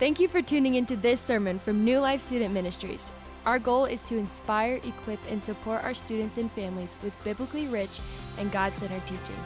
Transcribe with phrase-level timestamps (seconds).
[0.00, 3.12] Thank you for tuning into this sermon from New Life Student Ministries.
[3.46, 8.00] Our goal is to inspire, equip, and support our students and families with biblically rich
[8.36, 9.36] and God centered teaching.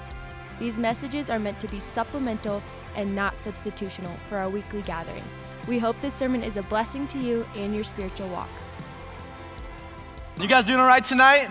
[0.58, 2.62] These messages are meant to be supplemental
[2.96, 5.22] and not substitutional for our weekly gathering.
[5.68, 8.48] We hope this sermon is a blessing to you and your spiritual walk.
[10.40, 11.48] You guys doing all right tonight?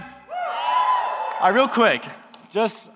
[1.39, 2.03] All right, real quick,
[2.49, 2.89] just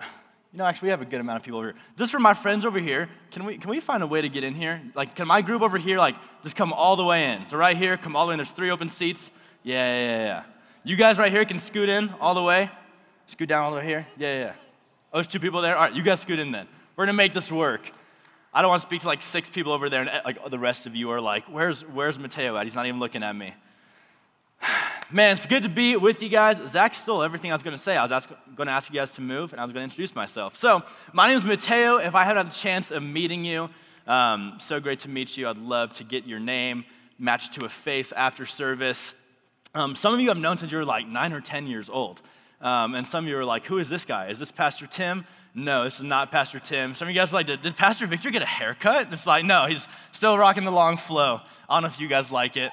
[0.52, 1.76] you know, actually, we have a good amount of people over here.
[1.98, 4.44] Just for my friends over here, can we, can we find a way to get
[4.44, 4.82] in here?
[4.96, 7.46] Like, can my group over here, like, just come all the way in?
[7.46, 8.38] So, right here, come all the way in.
[8.38, 9.32] There's three open seats.
[9.64, 10.44] Yeah, yeah, yeah.
[10.84, 12.70] You guys right here can scoot in all the way.
[13.28, 14.06] Scoot down all the way here.
[14.18, 14.54] Yeah, yeah.
[15.14, 15.76] Oh, there's two people there.
[15.76, 16.68] All right, you guys scoot in then.
[16.96, 17.92] We're gonna make this work.
[18.54, 20.60] I don't want to speak to like six people over there, and eh, like the
[20.60, 22.64] rest of you are like, "Where's Where's Mateo at?
[22.64, 23.54] He's not even looking at me."
[25.14, 26.58] Man, it's good to be with you guys.
[26.70, 27.98] Zach stole everything I was going to say.
[27.98, 30.16] I was going to ask you guys to move, and I was going to introduce
[30.16, 30.56] myself.
[30.56, 31.98] So, my name is Mateo.
[31.98, 33.70] If I haven't had the chance of meeting you,
[34.08, 35.50] um, so great to meet you.
[35.50, 36.86] I'd love to get your name
[37.20, 39.14] matched to a face after service.
[39.76, 42.22] Um, some of you I've known since you were like nine or 10 years old.
[42.62, 44.30] Um, and some of you are like, who is this guy?
[44.30, 45.26] Is this Pastor Tim?
[45.54, 46.96] No, this is not Pastor Tim.
[46.96, 49.08] Some of you guys are like, did, did Pastor Victor get a haircut?
[49.12, 51.42] It's like, no, he's still rocking the long flow.
[51.70, 52.72] I don't know if you guys like it.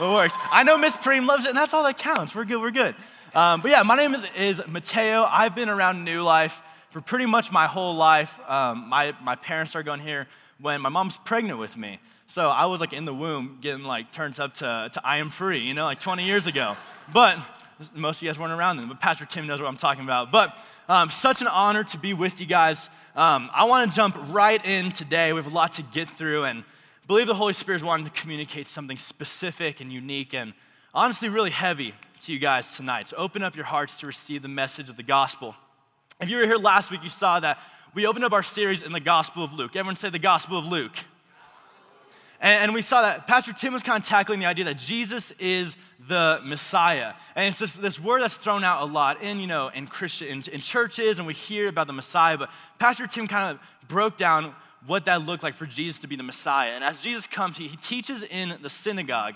[0.00, 0.34] It works.
[0.50, 2.34] I know Miss Preem loves it, and that's all that counts.
[2.34, 2.96] We're good, we're good.
[3.32, 5.24] Um, but yeah, my name is, is Mateo.
[5.28, 8.38] I've been around New Life for pretty much my whole life.
[8.48, 10.26] Um, my, my parents started going here
[10.60, 12.00] when my mom's pregnant with me.
[12.26, 15.30] So I was like in the womb getting like turned up to, to I Am
[15.30, 16.76] Free, you know, like 20 years ago.
[17.12, 17.38] But
[17.94, 20.32] most of you guys weren't around then, but Pastor Tim knows what I'm talking about.
[20.32, 20.56] But
[20.88, 22.88] um, such an honor to be with you guys.
[23.14, 25.32] Um, I want to jump right in today.
[25.32, 26.64] We have a lot to get through, and
[27.06, 30.54] believe the Holy Spirit is wanting to communicate something specific and unique and
[30.92, 33.08] honestly really heavy to you guys tonight.
[33.08, 35.54] So open up your hearts to receive the message of the gospel.
[36.20, 37.58] If you were here last week, you saw that
[37.94, 39.76] we opened up our series in the Gospel of Luke.
[39.76, 40.96] Everyone say the Gospel of Luke.
[42.40, 45.76] And, we saw that Pastor Tim was kind of tackling the idea that Jesus is
[46.08, 47.14] the Messiah.
[47.34, 50.28] And it's this, this word that's thrown out a lot in, you know, in Christian,
[50.28, 54.16] in, in churches, and we hear about the Messiah, but Pastor Tim kind of broke
[54.16, 54.54] down
[54.86, 56.70] what that looked like for Jesus to be the Messiah.
[56.70, 59.34] And as Jesus comes, he, he teaches in the synagogue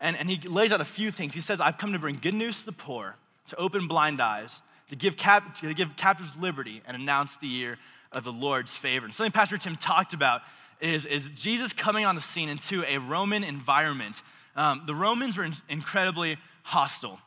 [0.00, 1.34] and, and he lays out a few things.
[1.34, 3.16] He says, I've come to bring good news to the poor,
[3.48, 7.78] to open blind eyes, to give, cap, to give captives liberty, and announce the year
[8.12, 9.04] of the Lord's favor.
[9.04, 10.42] And something Pastor Tim talked about
[10.80, 14.22] is, is Jesus coming on the scene into a Roman environment.
[14.56, 17.20] Um, the Romans were in, incredibly hostile.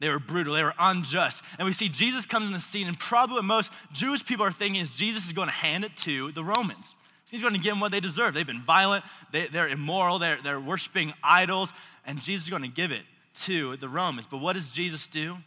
[0.00, 1.42] They were brutal, they were unjust.
[1.58, 4.52] And we see Jesus comes in the scene, and probably what most Jewish people are
[4.52, 6.94] thinking is Jesus is going to hand it to the Romans.
[7.30, 8.34] He's going to give them what they deserve.
[8.34, 11.72] They've been violent, they, are immoral, they're, they're worshiping idols,
[12.06, 13.02] and Jesus is going to give it
[13.42, 14.28] to the Romans.
[14.30, 15.38] But what does Jesus do?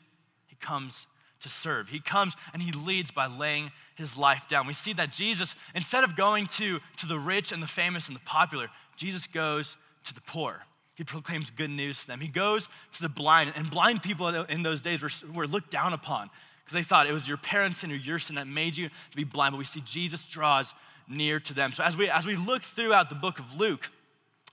[0.48, 1.08] He comes
[1.42, 1.90] to serve.
[1.90, 4.68] He comes and he leads by laying his life down.
[4.68, 8.18] We see that Jesus, instead of going to, to the rich and the famous and
[8.18, 10.64] the popular, Jesus goes to the poor.
[10.98, 12.22] He proclaims good news to them.
[12.22, 15.94] He goes to the blind, and blind people in those days were, were looked down
[15.94, 16.32] upon
[16.66, 19.24] because they thought it was your parents' or your sin that made you to be
[19.24, 19.54] blind.
[19.54, 20.74] But we see Jesus draws
[21.08, 21.72] near to them.
[21.72, 23.92] So as we, as we look throughout the book of Luke,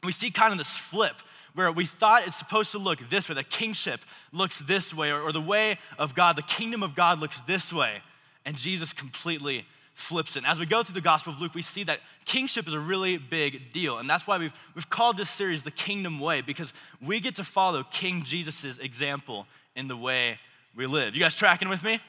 [0.02, 1.14] we see kind of this flip
[1.54, 4.00] where we thought it's supposed to look this way, the kingship
[4.30, 7.72] looks this way, or, or the way of God, the kingdom of God looks this
[7.72, 8.02] way.
[8.44, 10.40] And Jesus completely flips it.
[10.40, 12.80] And as we go through the Gospel of Luke, we see that kingship is a
[12.80, 13.98] really big deal.
[13.98, 17.44] And that's why we've, we've called this series the Kingdom Way, because we get to
[17.44, 19.46] follow King Jesus' example
[19.76, 20.38] in the way
[20.76, 21.14] we live.
[21.14, 22.00] You guys tracking with me?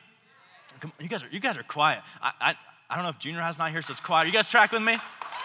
[0.99, 2.01] You guys are, you guys are quiet.
[2.21, 2.55] I, I,
[2.89, 4.27] I don't know if Junior has not here, so it's quiet.
[4.27, 4.97] You guys track with me?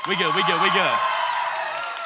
[0.08, 0.98] We good, we good, we good.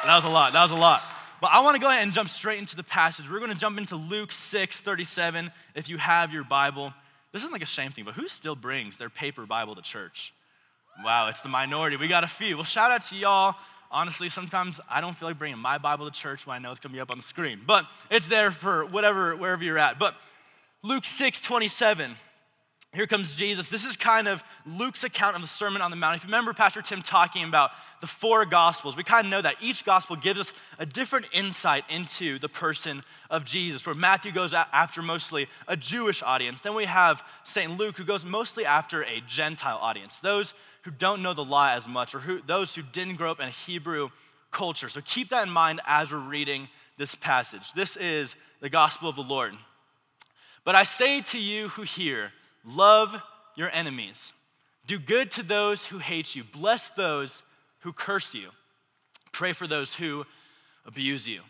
[0.05, 1.01] That was a lot, that was a lot.
[1.41, 3.29] But I want to go ahead and jump straight into the passage.
[3.29, 6.93] We're going to jump into Luke 6 37 if you have your Bible.
[7.35, 10.33] This isn't like a shame thing, but who still brings their paper Bible to church?
[11.03, 11.97] Wow, it's the minority.
[11.97, 12.55] We got a few.
[12.55, 13.55] Well, shout out to y'all.
[13.91, 16.79] Honestly, sometimes I don't feel like bringing my Bible to church when I know it's
[16.79, 19.99] going to be up on the screen, but it's there for whatever, wherever you're at.
[19.99, 20.15] But
[20.81, 22.15] Luke 6 27.
[22.95, 23.67] Here comes Jesus.
[23.67, 26.15] This is kind of Luke's account of the Sermon on the Mount.
[26.15, 29.57] If you remember Pastor Tim talking about the four Gospels, we kind of know that
[29.59, 34.53] each Gospel gives us a different insight into the person of Jesus, where Matthew goes
[34.53, 36.61] after mostly a Jewish audience.
[36.61, 37.77] Then we have St.
[37.77, 40.53] Luke, who goes mostly after a Gentile audience, those
[40.83, 43.47] who don't know the law as much, or who, those who didn't grow up in
[43.47, 44.09] a Hebrew
[44.51, 44.87] culture.
[44.87, 47.73] So keep that in mind as we're reading this passage.
[47.73, 49.53] This is the Gospel of the Lord.
[50.63, 52.31] But I say to you who hear,
[52.65, 53.15] Love
[53.55, 54.33] your enemies.
[54.87, 56.43] Do good to those who hate you.
[56.43, 57.43] Bless those
[57.79, 58.49] who curse you.
[59.31, 60.25] Pray for those who
[60.85, 61.41] abuse you.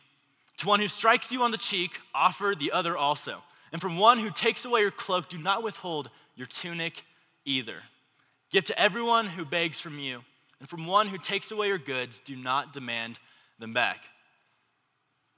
[0.58, 3.44] To one who strikes you on the cheek, offer the other also.
[3.72, 7.04] And from one who takes away your cloak, do not withhold your tunic
[7.44, 7.78] either.
[8.52, 10.22] Give to everyone who begs from you.
[10.60, 13.20] And from one who takes away your goods, do not demand
[13.60, 14.06] them back.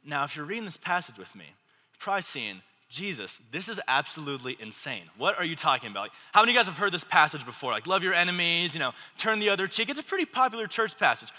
[0.06, 4.56] Now, if you're reading this passage with me, you're probably seeing, Jesus, this is absolutely
[4.60, 5.04] insane.
[5.18, 6.10] What are you talking about?
[6.32, 7.72] How many of you guys have heard this passage before?
[7.72, 9.90] Like, love your enemies, you know, turn the other cheek.
[9.90, 11.30] It's a pretty popular church passage.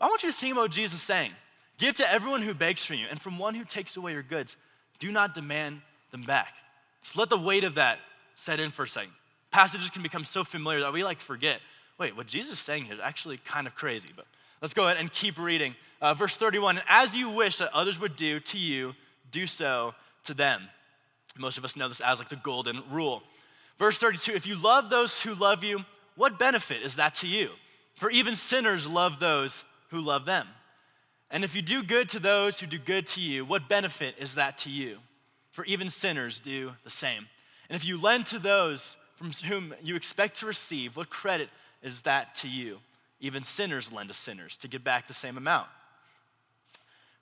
[0.00, 1.32] I want you to think about Jesus saying.
[1.78, 4.56] Give to everyone who begs from you, and from one who takes away your goods,
[4.98, 6.54] do not demand them back.
[7.02, 7.98] Just let the weight of that
[8.34, 9.12] set in for a second.
[9.50, 11.60] Passages can become so familiar that we like forget.
[11.98, 14.26] Wait, what Jesus is saying here is actually kind of crazy, but
[14.60, 15.74] let's go ahead and keep reading.
[16.00, 18.94] Uh, verse 31 As you wish that others would do to you,
[19.30, 19.94] do so
[20.24, 20.62] to them.
[21.38, 23.22] Most of us know this as like the golden rule.
[23.78, 25.84] Verse 32 If you love those who love you,
[26.16, 27.50] what benefit is that to you?
[27.94, 30.48] For even sinners love those who love them.
[31.30, 34.34] And if you do good to those who do good to you, what benefit is
[34.34, 34.98] that to you?
[35.50, 37.28] For even sinners do the same.
[37.68, 41.48] And if you lend to those from whom you expect to receive, what credit
[41.82, 42.78] is that to you?
[43.20, 45.68] Even sinners lend to sinners to get back the same amount.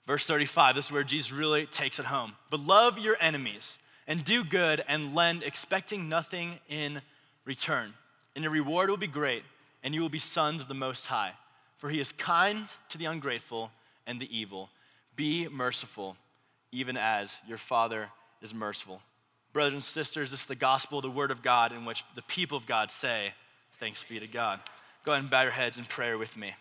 [0.05, 2.33] Verse 35, this is where Jesus really takes it home.
[2.51, 7.01] But love your enemies and do good and lend, expecting nothing in
[7.45, 7.93] return.
[8.35, 9.43] And your reward will be great,
[9.83, 11.33] and you will be sons of the Most High.
[11.77, 13.71] For he is kind to the ungrateful
[14.07, 14.69] and the evil.
[15.15, 16.17] Be merciful,
[16.71, 18.09] even as your Father
[18.41, 19.01] is merciful.
[19.53, 22.57] Brothers and sisters, this is the gospel, the word of God, in which the people
[22.57, 23.33] of God say,
[23.79, 24.59] Thanks be to God.
[25.03, 26.53] Go ahead and bow your heads in prayer with me.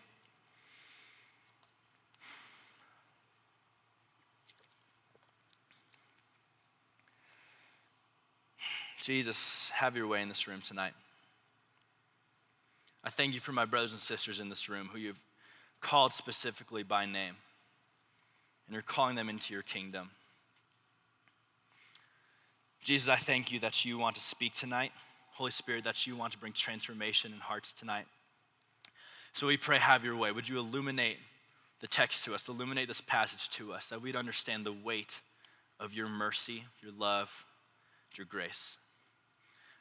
[9.05, 10.95] Jesus, have your way in this room tonight.
[13.05, 15.23] I thank you for my brothers and sisters in this room who you've
[15.83, 17.37] called specifically by name,
[18.67, 20.09] and you're calling them into your kingdom.
[22.83, 24.93] Jesus, I thank you that you want to speak tonight.
[25.33, 28.07] Holy Spirit, that you want to bring transformation in hearts tonight.
[29.35, 30.33] So we pray, have your way.
[30.33, 31.19] Would you illuminate
[31.83, 35.21] the text to us, illuminate this passage to us, that we'd understand the weight
[35.79, 37.45] of your mercy, your love,
[38.17, 38.79] your grace.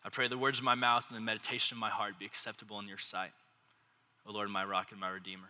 [0.05, 2.79] I pray the words of my mouth and the meditation of my heart be acceptable
[2.79, 3.31] in your sight.
[4.27, 5.49] O Lord, my rock and my redeemer.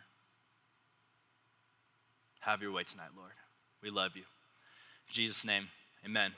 [2.41, 3.31] Have your way tonight, Lord.
[3.81, 4.21] We love you.
[4.21, 5.67] In Jesus' name,
[6.05, 6.33] amen.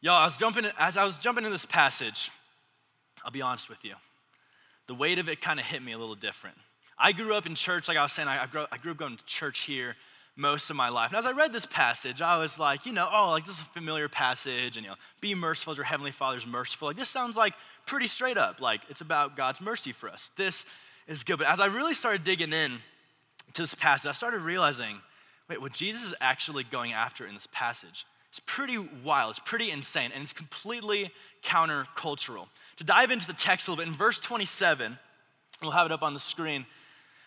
[0.00, 2.30] Y'all, I was jumping as I was jumping in this passage,
[3.24, 3.94] I'll be honest with you.
[4.86, 6.56] The weight of it kind of hit me a little different.
[6.98, 9.16] I grew up in church, like I was saying, I grew, I grew up going
[9.16, 9.96] to church here
[10.36, 11.10] most of my life.
[11.10, 13.62] And as I read this passage, I was like, you know, oh, like this is
[13.62, 16.88] a familiar passage, and you know, be merciful as your heavenly Father's merciful.
[16.88, 17.54] Like this sounds like
[17.86, 20.30] pretty straight up, like it's about God's mercy for us.
[20.36, 20.64] This
[21.06, 21.38] is good.
[21.38, 22.78] But as I really started digging in
[23.52, 24.96] to this passage, I started realizing,
[25.48, 29.30] wait, what Jesus is actually going after in this passage is pretty wild.
[29.30, 31.12] It's pretty insane, and it's completely
[31.44, 32.48] countercultural.
[32.78, 34.98] To dive into the text a little bit, in verse 27,
[35.62, 36.66] we'll have it up on the screen.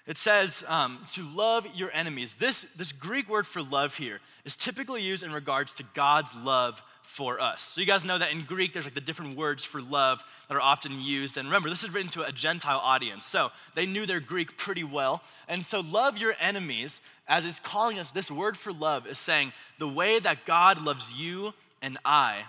[0.07, 2.36] It says um, to love your enemies.
[2.36, 6.81] This, this Greek word for love here is typically used in regards to God's love
[7.04, 7.71] for us.
[7.74, 10.56] So you guys know that in Greek, there's like the different words for love that
[10.56, 11.36] are often used.
[11.36, 14.83] And remember, this is written to a Gentile audience, so they knew their Greek pretty
[14.83, 15.24] well.
[15.48, 19.54] And so, love your enemies, as it's calling us, this word for love is saying
[19.80, 22.44] the way that God loves you and I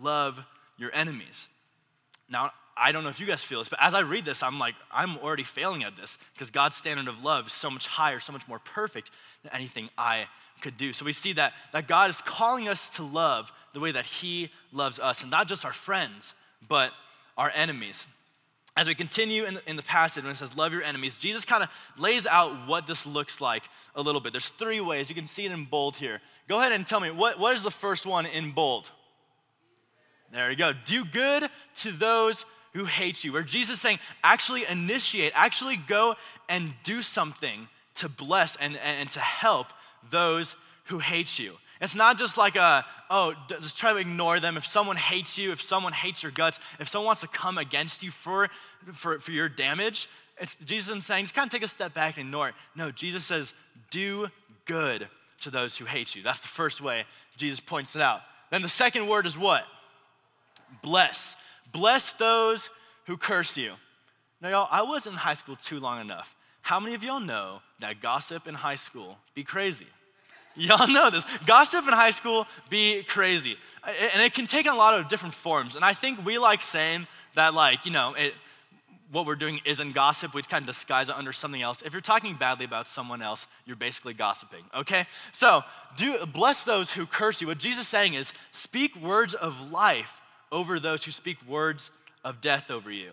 [0.00, 0.44] love
[0.76, 1.48] your enemies.
[2.28, 4.58] Now, I don't know if you guys feel this, but as I read this, I'm
[4.58, 8.20] like, I'm already failing at this because God's standard of love is so much higher,
[8.20, 9.10] so much more perfect
[9.42, 10.26] than anything I
[10.60, 10.92] could do.
[10.92, 14.50] So we see that, that God is calling us to love the way that He
[14.72, 16.34] loves us, and not just our friends,
[16.68, 16.92] but
[17.36, 18.06] our enemies.
[18.76, 21.44] As we continue in the, in the passage, when it says, Love your enemies, Jesus
[21.44, 24.32] kind of lays out what this looks like a little bit.
[24.32, 25.08] There's three ways.
[25.08, 26.20] You can see it in bold here.
[26.48, 28.88] Go ahead and tell me, what, what is the first one in bold?
[30.32, 30.72] There you go.
[30.72, 33.32] Do good to those who hates you.
[33.32, 36.16] Where Jesus is saying, actually initiate, actually go
[36.48, 39.68] and do something to bless and, and to help
[40.10, 41.54] those who hate you.
[41.80, 44.56] It's not just like a, oh, just try to ignore them.
[44.56, 48.02] If someone hates you, if someone hates your guts, if someone wants to come against
[48.02, 48.48] you for,
[48.92, 50.08] for, for your damage,
[50.38, 52.54] it's Jesus is saying, just kind of take a step back and ignore it.
[52.74, 53.54] No, Jesus says,
[53.90, 54.28] do
[54.66, 55.08] good
[55.40, 56.22] to those who hate you.
[56.22, 57.04] That's the first way
[57.36, 58.20] Jesus points it out.
[58.50, 59.64] Then the second word is what?
[60.82, 61.36] Bless.
[61.72, 62.70] Bless those
[63.06, 63.72] who curse you.
[64.40, 66.34] Now, y'all, I was in high school too long enough.
[66.62, 69.86] How many of y'all know that gossip in high school be crazy?
[70.56, 71.24] Y'all know this.
[71.46, 73.56] Gossip in high school be crazy.
[73.84, 75.76] And it can take a lot of different forms.
[75.76, 78.34] And I think we like saying that, like, you know, it,
[79.12, 80.34] what we're doing isn't gossip.
[80.34, 81.82] We kind of disguise it under something else.
[81.82, 85.06] If you're talking badly about someone else, you're basically gossiping, okay?
[85.32, 85.64] So,
[85.96, 87.46] do bless those who curse you.
[87.46, 90.19] What Jesus is saying is speak words of life
[90.52, 91.90] over those who speak words
[92.24, 93.12] of death over you.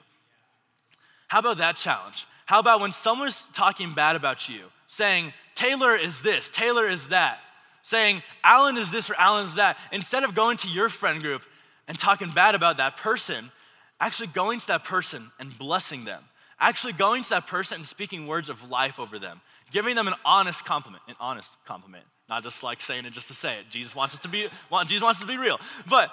[1.27, 2.25] How about that challenge?
[2.46, 7.39] How about when someone's talking bad about you, saying, Taylor is this, Taylor is that,
[7.84, 11.41] saying, Alan is this or Alan is that, instead of going to your friend group
[11.88, 13.51] and talking bad about that person,
[14.00, 16.24] actually going to that person and blessing them,
[16.60, 19.41] actually going to that person and speaking words of life over them,
[19.72, 23.34] giving them an honest compliment, an honest compliment, not just like saying it just to
[23.34, 23.70] say it.
[23.70, 24.48] Jesus wants us to be,
[24.86, 26.12] Jesus wants us to be real, but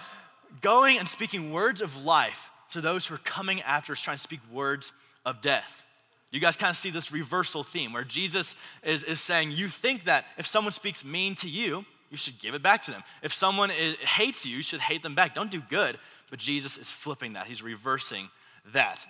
[0.61, 4.23] going and speaking words of life to those who are coming after us, trying to
[4.23, 4.93] speak words
[5.25, 5.83] of death.
[6.31, 10.05] You guys kind of see this reversal theme where Jesus is, is saying, You think
[10.05, 13.03] that if someone speaks mean to you, you should give it back to them.
[13.23, 15.35] If someone is, hates you, you should hate them back.
[15.35, 15.99] Don't do good.
[16.31, 18.29] But Jesus is flipping that, he's reversing
[18.73, 19.07] that.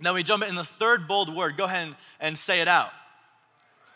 [0.00, 1.56] Now we jump in the third bold word.
[1.56, 2.90] Go ahead and, and say it out.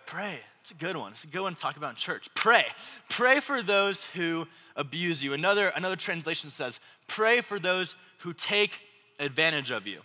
[0.07, 0.41] Pray.
[0.67, 1.13] It's a good one.
[1.13, 2.29] It's a good one to talk about in church.
[2.35, 2.65] Pray.
[3.09, 5.33] Pray for those who abuse you.
[5.33, 8.81] Another, another translation says, Pray for those who take
[9.21, 10.01] advantage of you.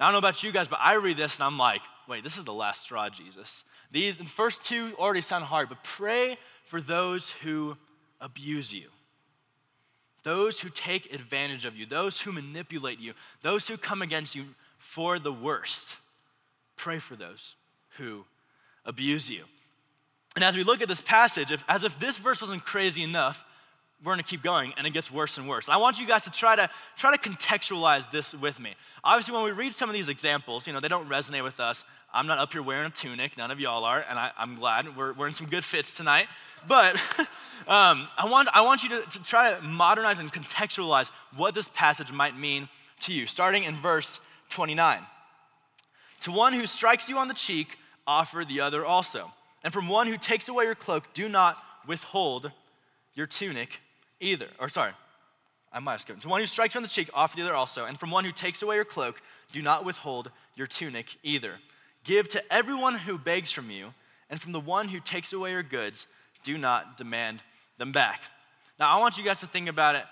[0.00, 2.24] Now, I don't know about you guys, but I read this and I'm like, wait,
[2.24, 3.64] this is the last straw, Jesus.
[3.92, 7.76] These the first two already sound hard, but pray for those who
[8.18, 8.88] abuse you,
[10.22, 14.44] those who take advantage of you, those who manipulate you, those who come against you
[14.78, 15.98] for the worst.
[16.74, 17.54] Pray for those
[17.98, 18.24] who
[18.86, 19.44] abuse you.
[20.36, 23.44] And as we look at this passage, if, as if this verse wasn't crazy enough,
[24.04, 25.70] we're going to keep going and it gets worse and worse.
[25.70, 28.74] I want you guys to try to try to contextualize this with me.
[29.02, 31.86] Obviously, when we read some of these examples, you know, they don't resonate with us.
[32.12, 34.96] I'm not up here wearing a tunic, none of y'all are, and I, am glad
[34.96, 36.26] we're we're in some good fits tonight.
[36.68, 36.96] But
[37.66, 41.68] um, I, want, I want you to, to try to modernize and contextualize what this
[41.68, 42.68] passage might mean
[43.00, 45.00] to you, starting in verse 29.
[46.22, 49.32] To one who strikes you on the cheek, offer the other also.
[49.66, 52.52] And from one who takes away your cloak, do not withhold
[53.14, 53.80] your tunic
[54.20, 54.46] either.
[54.60, 54.92] Or sorry,
[55.72, 56.22] I might have skipped.
[56.22, 57.84] To one who strikes you on the cheek, offer the other also.
[57.84, 59.20] And from one who takes away your cloak,
[59.50, 61.54] do not withhold your tunic either.
[62.04, 63.92] Give to everyone who begs from you,
[64.30, 66.06] and from the one who takes away your goods,
[66.44, 67.42] do not demand
[67.76, 68.22] them back.
[68.78, 70.04] Now, I want you guys to think about it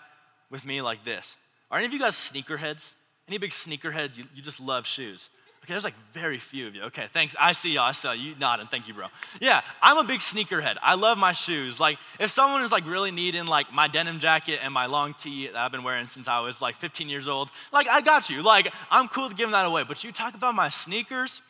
[0.50, 1.36] with me like this.
[1.70, 2.96] Are any of you guys sneakerheads?
[3.28, 4.18] Any big sneakerheads?
[4.18, 5.30] You, you just love shoes.
[5.64, 6.82] Okay, there's like very few of you.
[6.82, 7.34] Okay, thanks.
[7.40, 7.84] I see y'all.
[7.84, 8.66] I saw you nodding.
[8.66, 9.06] Thank you, bro.
[9.40, 10.76] Yeah, I'm a big sneakerhead.
[10.82, 11.80] I love my shoes.
[11.80, 15.46] Like, if someone is like really needing like my denim jacket and my long tee
[15.46, 18.42] that I've been wearing since I was like 15 years old, like I got you.
[18.42, 19.84] Like, I'm cool to give that away.
[19.84, 21.40] But you talk about my sneakers,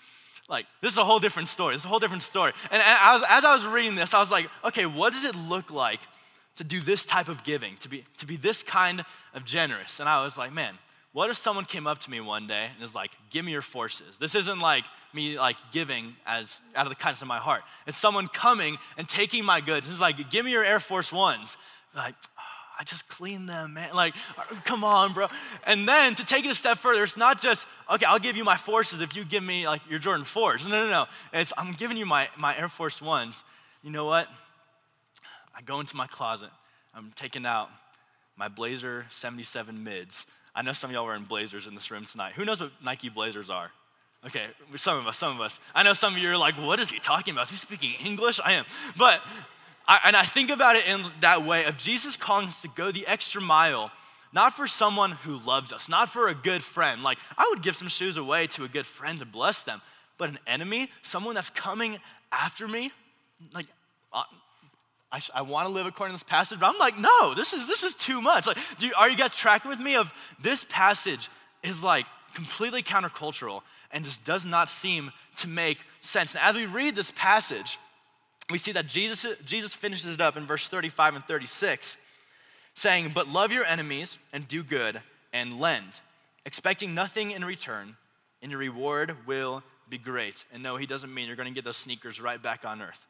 [0.49, 1.75] like this is a whole different story.
[1.75, 2.53] This is a whole different story.
[2.71, 5.35] And I was, as I was reading this, I was like, okay, what does it
[5.35, 6.01] look like
[6.55, 9.05] to do this type of giving, to be to be this kind
[9.35, 9.99] of generous?
[9.99, 10.79] And I was like, man
[11.15, 13.63] what if someone came up to me one day and is like, give me your
[13.63, 14.19] forces?
[14.19, 17.63] This isn't like me like giving as out of the kindness of my heart.
[17.87, 19.89] It's someone coming and taking my goods.
[19.89, 21.57] It's like, give me your Air Force Ones.
[21.95, 22.43] Like, oh,
[22.81, 23.95] I just cleaned them, man.
[23.95, 24.15] Like,
[24.65, 25.29] come on, bro.
[25.65, 28.43] And then to take it a step further, it's not just, okay, I'll give you
[28.43, 30.69] my forces if you give me like your Jordan 4s.
[30.69, 31.07] No, no, no.
[31.33, 33.45] It's I'm giving you my, my Air Force Ones.
[33.85, 34.27] You know what?
[35.57, 36.51] I go into my closet.
[36.93, 37.69] I'm taking out
[38.37, 40.27] my Blazer 77 mids.
[40.55, 42.35] I know some of y'all wearing blazers in this room tonight.
[42.35, 43.71] Who knows what Nike blazers are?
[44.27, 44.47] Okay,
[44.77, 45.61] some of us, some of us.
[45.75, 47.45] I know some of you are like, what is he talking about?
[47.45, 48.41] Is he speaking English?
[48.43, 48.65] I am.
[48.97, 49.21] But,
[49.87, 52.91] I, and I think about it in that way of Jesus calling us to go
[52.91, 53.91] the extra mile,
[54.33, 57.03] not for someone who loves us, not for a good friend.
[57.03, 59.83] Like, I would give some shoes away to a good friend to bless them,
[60.17, 61.99] but an enemy, someone that's coming
[62.33, 62.93] after me,
[63.53, 63.67] like,
[64.13, 64.23] uh,
[65.15, 67.69] I, I want to live according to this passage, but I'm like, no, this is,
[67.69, 68.49] this is too much.
[68.49, 71.29] Like, you, are you guys tracking with me of this passage
[71.63, 76.35] is like completely countercultural and just does not seem to make sense.
[76.35, 77.79] And as we read this passage,
[78.51, 81.97] we see that Jesus, Jesus finishes it up in verse 35 and 36,
[82.75, 85.01] saying, But love your enemies and do good
[85.33, 86.01] and lend,
[86.45, 87.95] expecting nothing in return,
[88.43, 90.45] and your reward will be great.
[90.53, 93.07] And no, he doesn't mean you're going to get those sneakers right back on earth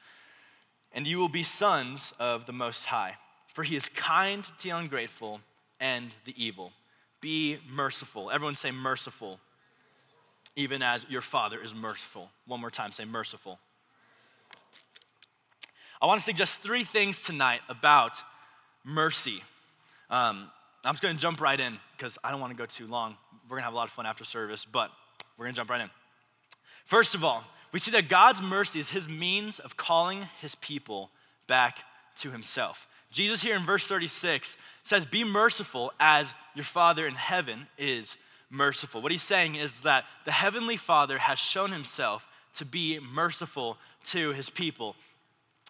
[0.95, 3.17] and you will be sons of the Most High.
[3.53, 5.41] For he is kind to the ungrateful
[5.81, 6.73] and the evil.
[7.21, 8.31] Be merciful.
[8.31, 9.41] Everyone say merciful,
[10.57, 12.31] even as your Father is merciful.
[12.47, 13.59] One more time, say merciful.
[16.01, 18.23] I want to suggest three things tonight about
[18.85, 19.43] mercy.
[20.11, 20.51] Um,
[20.85, 23.17] I'm just going to jump right in because I don't want to go too long.
[23.45, 24.91] We're going to have a lot of fun after service, but
[25.37, 25.91] we're going to jump right in.
[26.85, 31.11] First of all, we see that God's mercy is his means of calling his people
[31.49, 31.81] back
[32.19, 32.87] to himself.
[33.11, 38.17] Jesus here in verse 36 says, Be merciful as your Father in heaven is
[38.49, 39.03] merciful.
[39.03, 44.31] What he's saying is that the Heavenly Father has shown himself to be merciful to
[44.31, 44.95] his people.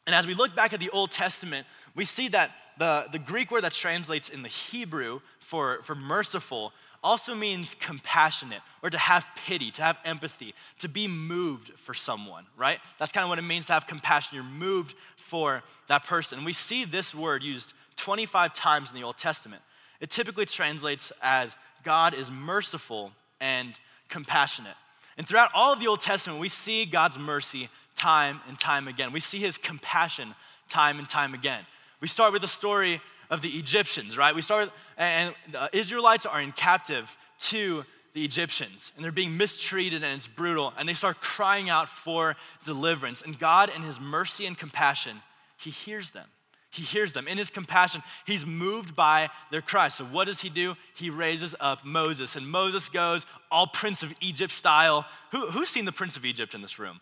[0.07, 3.51] And as we look back at the Old Testament, we see that the, the Greek
[3.51, 9.27] word that translates in the Hebrew for, for merciful also means compassionate or to have
[9.37, 12.79] pity, to have empathy, to be moved for someone, right?
[12.99, 14.35] That's kind of what it means to have compassion.
[14.35, 16.45] You're moved for that person.
[16.45, 19.63] We see this word used 25 times in the Old Testament.
[20.01, 24.75] It typically translates as God is merciful and compassionate.
[25.19, 29.13] And throughout all of the Old Testament, we see God's mercy time and time again.
[29.13, 30.35] We see his compassion
[30.69, 31.65] time and time again.
[32.01, 33.01] We start with the story
[33.31, 34.35] of the Egyptians, right?
[34.35, 40.03] We start, and the Israelites are in captive to the Egyptians, and they're being mistreated,
[40.03, 43.23] and it's brutal, and they start crying out for deliverance.
[43.23, 45.17] And God, in his mercy and compassion,
[45.57, 46.29] he hears them.
[46.71, 47.29] He hears them.
[47.29, 49.89] In his compassion, he's moved by their cry.
[49.89, 50.75] So, what does he do?
[50.95, 55.07] He raises up Moses, and Moses goes all Prince of Egypt style.
[55.31, 57.01] Who, who's seen the Prince of Egypt in this room?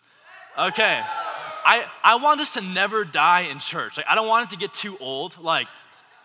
[0.59, 1.01] Okay.
[1.65, 3.97] I, I want this to never die in church.
[3.97, 5.39] Like, I don't want it to get too old.
[5.39, 5.69] Like,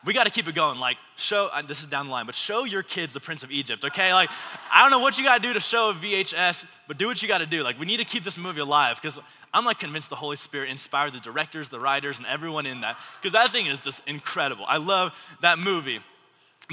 [0.07, 0.79] we got to keep it going.
[0.79, 3.51] Like, show, uh, this is down the line, but show your kids the Prince of
[3.51, 4.13] Egypt, okay?
[4.13, 4.29] Like,
[4.73, 7.21] I don't know what you got to do to show a VHS, but do what
[7.21, 7.61] you got to do.
[7.61, 9.19] Like, we need to keep this movie alive because
[9.53, 12.97] I'm like convinced the Holy Spirit inspired the directors, the writers, and everyone in that
[13.21, 14.65] because that thing is just incredible.
[14.67, 15.11] I love
[15.41, 15.99] that movie.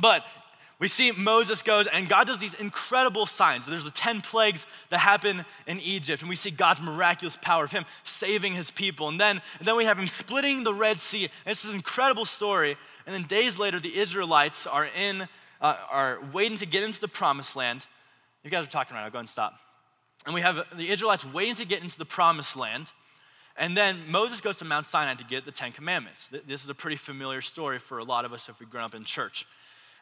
[0.01, 0.25] But
[0.79, 3.67] we see Moses goes and God does these incredible signs.
[3.67, 7.73] There's the 10 plagues that happen in Egypt, and we see God's miraculous power of
[7.73, 9.09] Him saving His people.
[9.09, 11.25] And then, and then we have Him splitting the Red Sea.
[11.25, 12.77] And it's this incredible story.
[13.07, 15.29] And then days later, the Israelites are in,
[15.61, 17.87] uh, are waiting to get into the promised land.
[18.43, 19.55] You guys are talking right now, go and stop.
[20.27, 22.93] And we have the Israelites waiting to get into the promised land.
[23.57, 26.29] And then Moses goes to Mount Sinai to get the Ten Commandments.
[26.29, 28.95] This is a pretty familiar story for a lot of us if we've grown up
[28.95, 29.47] in church.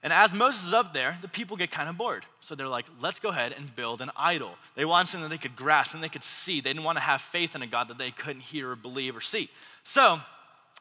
[0.02, 2.24] And as Moses is up there, the people get kind of bored.
[2.40, 4.56] So they're like, let's go ahead and build an idol.
[4.74, 6.60] They want something that they could grasp and they could see.
[6.60, 9.14] They didn't want to have faith in a God that they couldn't hear or believe
[9.14, 9.48] or see.
[9.84, 10.20] So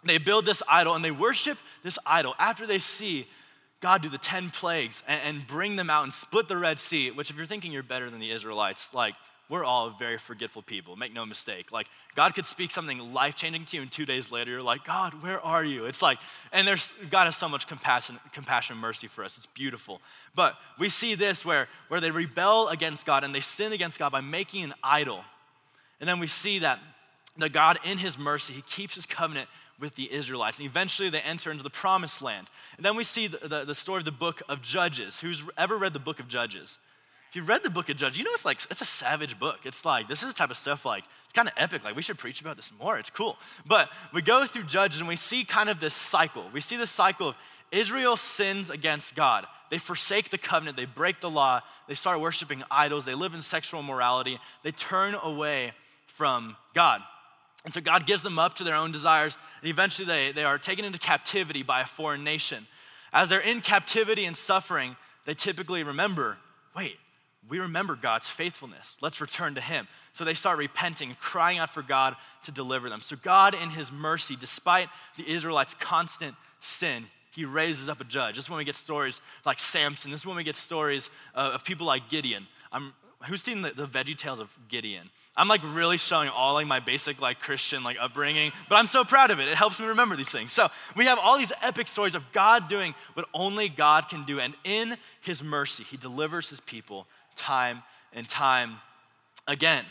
[0.04, 3.28] they build this idol and they worship this idol after they see
[3.82, 7.12] God do the 10 plagues and, and bring them out and split the Red Sea,
[7.12, 9.16] which, if you're thinking you're better than the Israelites, like,
[9.50, 11.74] we're all very forgetful people, make no mistake.
[11.74, 14.86] Like, God could speak something life changing to you, and two days later, you're like,
[14.86, 15.86] God, where are you?
[15.86, 16.20] It's like,
[16.54, 19.36] and there's, God has so much compassion, compassion and mercy for us.
[19.36, 20.00] It's beautiful.
[20.36, 24.14] But we see this where, where they rebel against God and they sin against God
[24.14, 25.26] by making an idol.
[26.00, 26.80] And then we see that,
[27.38, 29.50] that God, in his mercy, he keeps his covenant
[29.82, 30.60] with the Israelites.
[30.60, 32.48] And eventually they enter into the promised land.
[32.78, 35.20] And then we see the, the, the story of the book of Judges.
[35.20, 36.78] Who's ever read the book of Judges?
[37.30, 39.60] If you've read the book of Judges, you know it's like, it's a savage book.
[39.66, 41.84] It's like, this is the type of stuff like, it's kind of epic.
[41.84, 42.98] Like, we should preach about this more.
[42.98, 43.38] It's cool.
[43.66, 46.44] But we go through Judges and we see kind of this cycle.
[46.54, 47.36] We see this cycle of
[47.72, 49.48] Israel sins against God.
[49.70, 53.42] They forsake the covenant, they break the law, they start worshiping idols, they live in
[53.42, 55.72] sexual immorality, they turn away
[56.08, 57.02] from God.
[57.64, 60.58] And so God gives them up to their own desires, and eventually they, they are
[60.58, 62.66] taken into captivity by a foreign nation.
[63.14, 64.96] As they're in captivity and suffering,
[65.26, 66.38] they typically remember
[66.76, 66.98] wait,
[67.50, 68.96] we remember God's faithfulness.
[69.02, 69.88] Let's return to Him.
[70.14, 73.02] So they start repenting, crying out for God to deliver them.
[73.02, 78.36] So God, in His mercy, despite the Israelites' constant sin, He raises up a judge.
[78.36, 80.12] This is when we get stories like Samson.
[80.12, 82.48] This is when we get stories of people like Gideon.
[82.72, 85.10] I'm, who's seen the, the Veggie Tales of Gideon?
[85.36, 89.04] I'm like really showing all like my basic like Christian like upbringing, but I'm so
[89.04, 89.48] proud of it.
[89.48, 90.52] It helps me remember these things.
[90.52, 94.40] So we have all these epic stories of God doing what only God can do,
[94.40, 98.78] and in His mercy, He delivers His people time and time
[99.48, 99.86] again.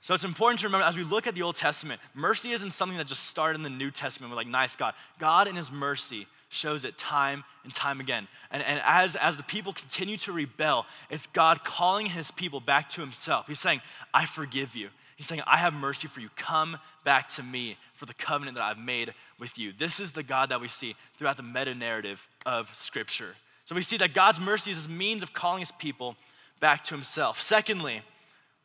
[0.00, 2.96] So it's important to remember as we look at the Old Testament, mercy isn't something
[2.98, 4.94] that just started in the New Testament with like nice God.
[5.18, 8.26] God in his mercy shows it time and time again.
[8.50, 12.88] And, and as, as the people continue to rebel, it's God calling his people back
[12.90, 13.46] to himself.
[13.46, 13.82] He's saying,
[14.14, 14.88] I forgive you.
[15.16, 16.28] He's saying, I have mercy for you.
[16.36, 19.72] Come back to me for the covenant that I've made with you.
[19.76, 23.34] This is the God that we see throughout the meta narrative of Scripture.
[23.64, 26.16] So we see that God's mercy is his means of calling his people
[26.60, 27.40] back to himself.
[27.40, 28.02] Secondly,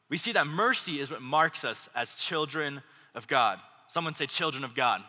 [0.10, 2.82] we see that mercy is what marks us as children
[3.15, 3.60] of God.
[3.88, 5.02] Someone say, children of God.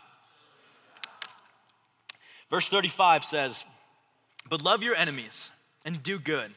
[2.51, 3.65] Verse 35 says,
[4.49, 5.51] But love your enemies
[5.85, 6.53] and do good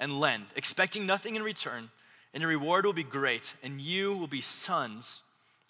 [0.00, 1.90] and lend, expecting nothing in return,
[2.32, 5.22] and your reward will be great, and you will be sons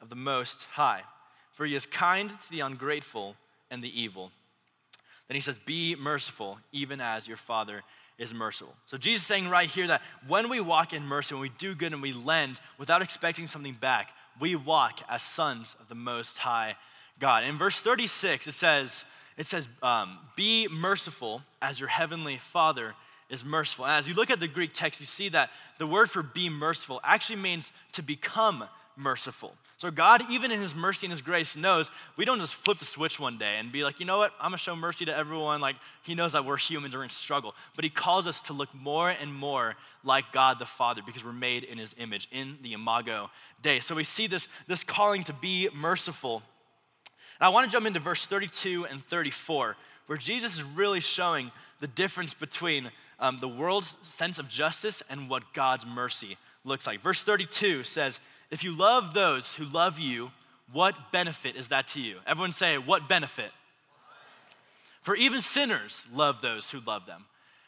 [0.03, 1.03] of the Most High.
[1.53, 3.37] For he is kind to the ungrateful
[3.71, 4.31] and the evil.
[5.29, 7.83] Then he says, Be merciful, even as your Father
[8.19, 8.75] is merciful.
[8.87, 11.75] So Jesus is saying right here that when we walk in mercy, when we do
[11.75, 16.39] good and we lend without expecting something back, we walk as sons of the Most
[16.39, 16.77] High
[17.19, 17.45] God.
[17.45, 19.05] In verse 36, it says,
[19.39, 22.95] it says, um, be merciful as your heavenly Father
[23.31, 23.87] is merciful.
[23.87, 26.51] And as you look at the Greek text, you see that the word for be
[26.51, 28.65] merciful actually means to become
[28.97, 29.55] merciful.
[29.77, 32.85] So, God, even in His mercy and His grace, knows we don't just flip the
[32.85, 35.61] switch one day and be like, you know what, I'm gonna show mercy to everyone.
[35.61, 37.55] Like, He knows that we're humans, we're in struggle.
[37.77, 41.33] But He calls us to look more and more like God the Father because we're
[41.33, 43.31] made in His image, in the Imago
[43.63, 43.79] Dei.
[43.79, 46.43] So, we see this, this calling to be merciful.
[47.41, 51.87] And I wanna jump into verse 32 and 34, where Jesus is really showing the
[51.87, 57.01] difference between um, the world's sense of justice and what God's mercy looks like.
[57.01, 58.21] Verse 32 says,
[58.51, 60.31] if you love those who love you,
[60.73, 62.17] what benefit is that to you?
[62.27, 63.53] Everyone say, What benefit?
[65.03, 67.25] For even sinners love those who love them.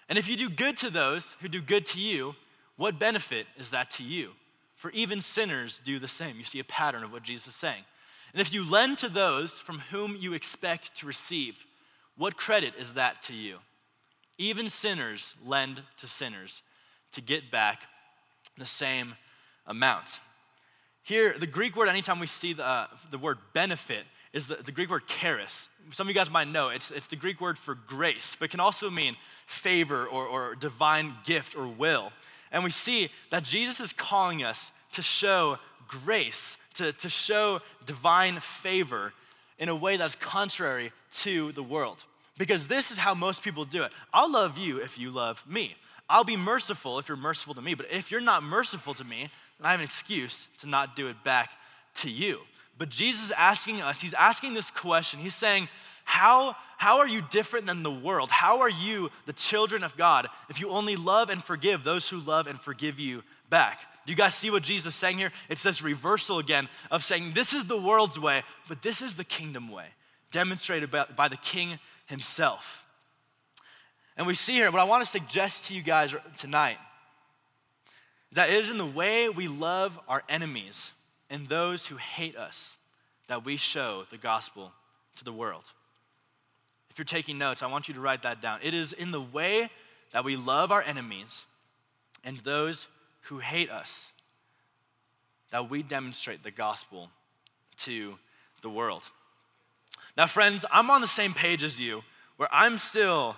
[0.09, 2.35] And if you do good to those who do good to you,
[2.77, 4.31] what benefit is that to you?
[4.75, 6.37] For even sinners do the same.
[6.37, 7.85] You see a pattern of what Jesus is saying.
[8.33, 11.67] And if you lend to those from whom you expect to receive,
[12.17, 13.59] what credit is that to you?
[14.39, 16.63] Even sinners lend to sinners
[17.13, 17.83] to get back
[18.57, 19.15] the same
[19.67, 20.21] amount.
[21.03, 24.71] Here, the Greek word, anytime we see the, uh, the word benefit, is the, the,
[24.71, 25.69] Greek word charis.
[25.91, 28.61] Some of you guys might know it's, it's the Greek word for grace, but can
[28.61, 29.17] also mean
[29.47, 32.13] favor or, or divine gift or will.
[32.53, 38.41] And we see that Jesus is calling us to show grace, to, to show divine
[38.41, 39.13] favor
[39.59, 42.05] in a way that's contrary to the world.
[42.39, 43.93] Because this is how most people do it.
[44.15, 45.77] I'll love you if you love me.
[46.09, 47.75] I'll be merciful if you're merciful to me.
[47.75, 49.29] But if you're not merciful to me,
[49.59, 51.51] then I have an excuse to not do it back
[51.97, 52.41] to you.
[52.79, 55.21] But Jesus is asking us, he's asking this question.
[55.21, 55.69] He's saying,
[56.05, 58.31] how, how are you different than the world?
[58.31, 62.19] How are you the children of God if you only love and forgive those who
[62.19, 63.81] love and forgive you back?
[64.11, 65.31] Do you guys see what Jesus saying here?
[65.49, 69.23] It's this reversal again of saying this is the world's way, but this is the
[69.23, 69.85] kingdom way,
[70.33, 72.85] demonstrated by, by the king himself.
[74.17, 76.79] And we see here, what I want to suggest to you guys tonight
[78.33, 80.91] is that it is in the way we love our enemies
[81.31, 82.79] and those who hate us
[83.29, 84.73] that we show the gospel
[85.19, 85.67] to the world.
[86.91, 88.59] If you're taking notes, I want you to write that down.
[88.61, 89.71] It is in the way
[90.13, 91.47] that we love our enemies
[92.25, 92.89] and those
[93.31, 94.11] who hate us
[95.53, 97.11] that we demonstrate the gospel
[97.77, 98.17] to
[98.61, 99.05] the world.
[100.17, 102.03] Now, friends, I'm on the same page as you,
[102.39, 103.37] where I'm still,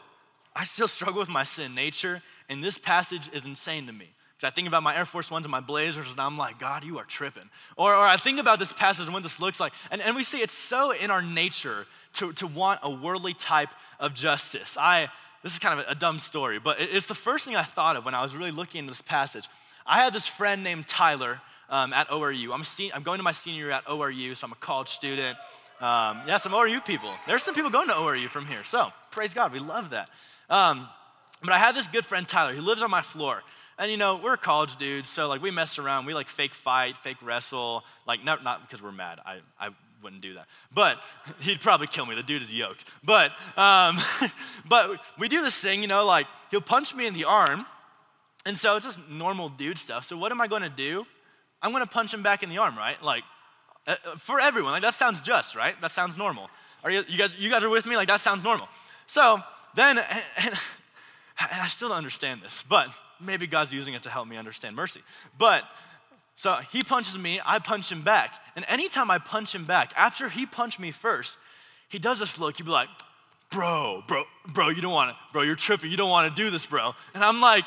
[0.56, 4.08] I still struggle with my sin nature, and this passage is insane to me.
[4.34, 6.84] Because I think about my Air Force Ones and my Blazers, and I'm like, God,
[6.84, 7.50] you are tripping.
[7.76, 9.74] Or, or I think about this passage and what this looks like.
[9.90, 13.70] And, and we see it's so in our nature to, to want a worldly type
[14.00, 14.78] of justice.
[14.80, 15.10] I,
[15.42, 17.96] this is kind of a, dumb story, but it, it's the first thing I thought
[17.96, 19.46] of when I was really looking into this passage.
[19.86, 22.52] I had this friend named Tyler um, at ORU.
[22.52, 25.36] I'm, se- I'm going to my senior year at ORU, so I'm a college student.
[25.80, 27.12] Um, yeah, some ORU people.
[27.26, 30.08] There's some people going to ORU from here, so praise God, we love that.
[30.48, 30.88] Um,
[31.40, 32.52] but I had this good friend, Tyler.
[32.52, 33.42] He lives on my floor.
[33.78, 36.06] And you know, we're college dudes, so like we mess around.
[36.06, 37.82] We like fake fight, fake wrestle.
[38.06, 39.18] Like not, not because we're mad.
[39.26, 39.70] I, I
[40.02, 40.46] wouldn't do that.
[40.72, 41.00] But
[41.40, 42.14] he'd probably kill me.
[42.14, 42.84] The dude is yoked.
[43.02, 43.98] But um,
[44.68, 47.66] but we do this thing, you know, like he'll punch me in the arm,
[48.44, 50.04] and so it's just normal dude stuff.
[50.04, 51.06] So what am I going to do?
[51.60, 53.00] I'm going to punch him back in the arm, right?
[53.02, 53.22] Like
[53.86, 54.72] uh, uh, for everyone.
[54.72, 55.80] Like that sounds just, right?
[55.80, 56.50] That sounds normal.
[56.84, 57.36] Are you, you guys?
[57.38, 57.96] You guys are with me?
[57.96, 58.68] Like that sounds normal.
[59.06, 59.40] So
[59.74, 59.98] then,
[60.36, 60.54] and,
[61.38, 62.88] and I still don't understand this, but
[63.20, 65.00] maybe God's using it to help me understand mercy.
[65.38, 65.64] But
[66.36, 68.34] so he punches me, I punch him back.
[68.56, 71.38] And anytime I punch him back, after he punched me first,
[71.88, 72.88] he does this look, he'd be like,
[73.50, 76.94] bro, bro, bro, you don't wanna, bro, you're tripping, you don't wanna do this, bro.
[77.14, 77.64] And I'm like,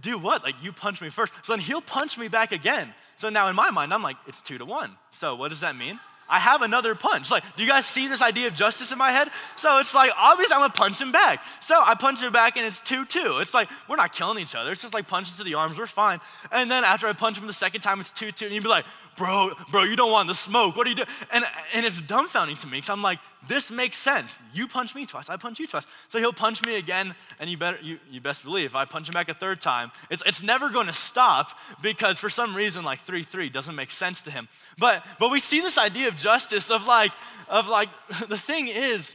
[0.00, 0.42] do what?
[0.42, 1.32] Like, you punch me first.
[1.42, 2.92] So then he'll punch me back again.
[3.16, 4.92] So now in my mind, I'm like, it's two to one.
[5.12, 5.98] So what does that mean?
[6.30, 7.30] I have another punch.
[7.30, 9.28] Like, do you guys see this idea of justice in my head?
[9.56, 11.42] So it's like, obviously, I'm gonna punch him back.
[11.60, 13.38] So I punch him back and it's 2 2.
[13.40, 14.70] It's like, we're not killing each other.
[14.70, 16.20] It's just like punches to the arms, we're fine.
[16.52, 18.44] And then after I punch him the second time, it's 2 2.
[18.46, 18.84] And you'd be like,
[19.20, 20.76] bro, bro, you don't want the smoke.
[20.76, 21.08] What are you doing?
[21.30, 24.42] And, and it's dumbfounding to me because I'm like, this makes sense.
[24.54, 25.86] You punch me twice, I punch you twice.
[26.08, 29.12] So he'll punch me again, and you better you, you best believe I punch him
[29.12, 29.92] back a third time.
[30.10, 31.50] It's, it's never gonna stop
[31.82, 34.48] because for some reason, like 3-3 doesn't make sense to him.
[34.78, 37.12] But but we see this idea of justice of like,
[37.48, 37.90] of like,
[38.28, 39.14] the thing is,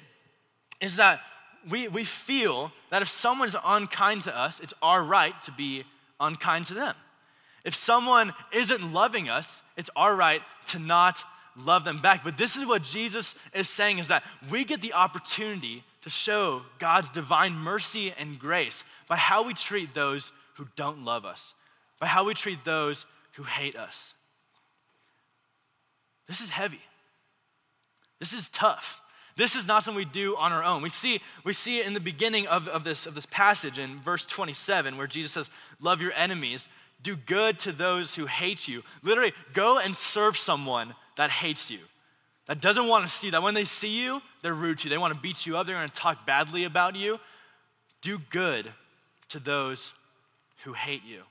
[0.82, 1.20] is that
[1.68, 5.84] we, we feel that if someone's unkind to us, it's our right to be
[6.20, 6.96] unkind to them.
[7.65, 11.23] If someone isn't loving us, it's our right to not
[11.58, 12.23] love them back.
[12.23, 16.62] But this is what Jesus is saying is that we get the opportunity to show
[16.78, 21.56] God's divine mercy and grace by how we treat those who don't love us,
[21.99, 24.13] by how we treat those who hate us.
[26.28, 26.82] This is heavy.
[28.19, 29.01] This is tough.
[29.38, 30.82] This is not something we do on our own.
[30.82, 33.99] We see, we see it in the beginning of, of, this, of this passage in
[33.99, 35.49] verse 27 where Jesus says,
[35.82, 36.69] Love your enemies
[37.06, 38.84] do good to those who hate you.
[39.04, 41.78] Literally, go and serve someone that hates you,
[42.48, 44.89] that doesn't want to see that when they see you, they're rude to you.
[44.89, 45.65] They want to beat you up.
[45.65, 47.20] They're going to talk badly about you.
[48.02, 48.72] Do good
[49.30, 49.94] to those
[50.63, 51.22] who hate you.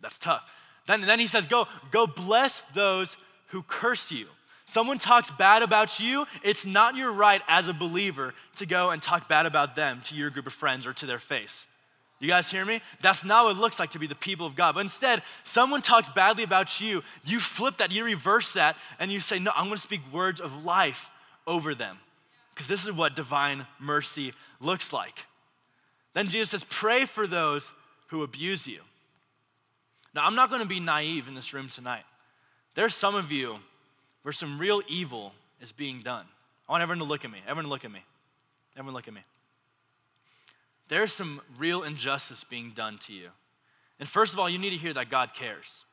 [0.00, 0.48] That's tough.
[0.86, 3.16] Then, then he says, go, go bless those
[3.48, 4.26] who curse you.
[4.64, 9.00] Someone talks bad about you, it's not your right as a believer to go and
[9.00, 11.66] talk bad about them to your group of friends or to their face.
[12.18, 12.80] You guys hear me?
[13.02, 14.74] That's not what it looks like to be the people of God.
[14.74, 19.20] But instead, someone talks badly about you, you flip that, you reverse that, and you
[19.20, 21.10] say, No, I'm gonna speak words of life
[21.46, 21.98] over them.
[22.54, 25.26] Because this is what divine mercy looks like.
[26.14, 27.72] Then Jesus says, Pray for those
[28.06, 28.80] who abuse you.
[30.14, 32.04] Now, I'm not gonna be naive in this room tonight.
[32.74, 33.56] There's some of you
[34.22, 36.24] where some real evil is being done.
[36.66, 37.40] I want everyone to look at me.
[37.46, 38.00] Everyone look at me.
[38.74, 39.20] Everyone look at me
[40.88, 43.28] there's some real injustice being done to you.
[43.98, 45.84] And first of all, you need to hear that God cares.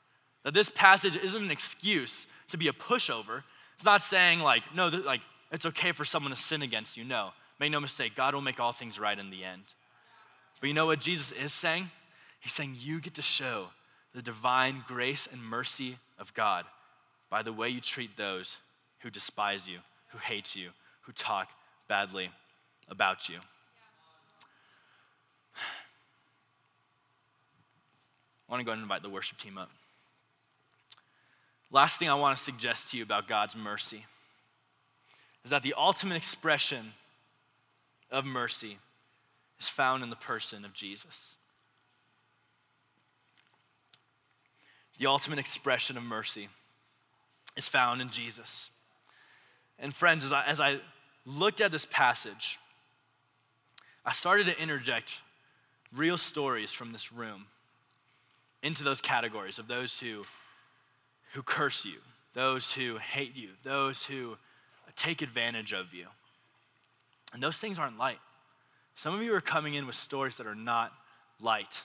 [0.44, 3.44] That this passage isn't an excuse to be a pushover.
[3.76, 7.04] It's not saying, like, no, like, it's okay for someone to sin against you.
[7.04, 7.32] No.
[7.60, 9.64] Make no mistake, God will make all things right in the end.
[10.60, 11.90] But you know what Jesus is saying?
[12.40, 13.68] He's saying you get to show
[14.14, 16.66] the divine grace and mercy of God
[17.30, 18.58] by the way you treat those
[19.00, 19.80] who despise you,
[20.10, 20.70] who hate you,
[21.02, 21.50] who talk
[21.88, 22.32] badly
[22.90, 23.38] about you.
[28.48, 29.70] I want to go and invite the worship team up.
[31.72, 34.06] Last thing I want to suggest to you about God's mercy
[35.44, 36.94] is that the ultimate expression
[38.12, 38.78] of mercy
[39.60, 41.36] is found in the person of Jesus.
[45.00, 46.48] The ultimate expression of mercy
[47.58, 48.70] is found in Jesus.
[49.80, 50.80] And friends, as I, as I
[51.26, 52.60] looked at this passage,
[54.06, 55.22] I started to interject
[55.96, 57.48] real stories from this room
[58.64, 60.24] into those categories of those who,
[61.34, 62.00] who curse you,
[62.34, 64.38] those who hate you, those who
[64.96, 66.06] take advantage of you.
[67.34, 68.20] And those things aren't light.
[68.96, 70.94] Some of you are coming in with stories that are not
[71.42, 71.84] light.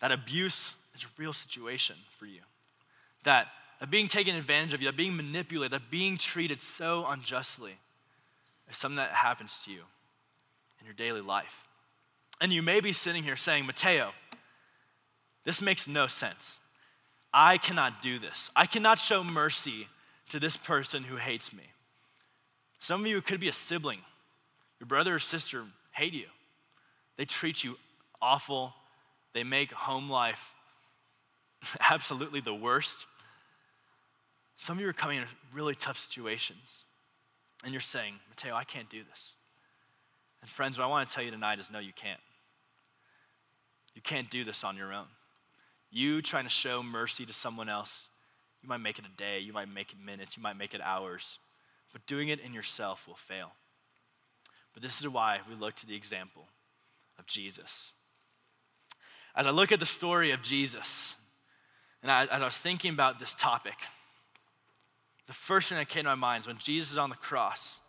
[0.00, 2.40] That abuse is a real situation for you.
[3.24, 3.46] That,
[3.80, 7.76] that being taken advantage of you, that being manipulated, that being treated so unjustly
[8.68, 9.82] is something that happens to you
[10.80, 11.68] in your daily life.
[12.40, 14.10] And you may be sitting here saying, Mateo,
[15.44, 16.60] this makes no sense.
[17.32, 18.50] I cannot do this.
[18.54, 19.88] I cannot show mercy
[20.28, 21.64] to this person who hates me.
[22.78, 23.98] Some of you could be a sibling.
[24.80, 26.26] Your brother or sister hate you.
[27.16, 27.76] They treat you
[28.20, 28.74] awful.
[29.32, 30.54] They make home life
[31.90, 33.06] absolutely the worst.
[34.56, 36.84] Some of you are coming in really tough situations.
[37.64, 39.34] And you're saying, Mateo, I can't do this.
[40.40, 42.20] And friends, what I want to tell you tonight is no, you can't.
[43.94, 45.06] You can't do this on your own.
[45.92, 48.08] You trying to show mercy to someone else,
[48.62, 50.80] you might make it a day, you might make it minutes, you might make it
[50.80, 51.38] hours,
[51.92, 53.52] but doing it in yourself will fail.
[54.72, 56.48] But this is why we look to the example
[57.18, 57.92] of Jesus.
[59.36, 61.14] As I look at the story of Jesus,
[62.02, 63.76] and I, as I was thinking about this topic,
[65.26, 67.80] the first thing that came to my mind is when Jesus is on the cross